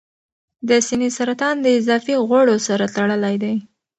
[0.69, 3.55] د سینې سرطان د اضافي غوړو سره تړلی دی.